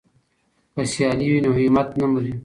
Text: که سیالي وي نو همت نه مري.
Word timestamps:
که 0.73 0.81
سیالي 0.91 1.25
وي 1.31 1.39
نو 1.45 1.51
همت 1.57 1.89
نه 1.99 2.05
مري. 2.11 2.33